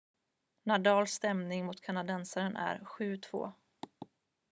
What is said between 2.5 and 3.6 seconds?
är 7-2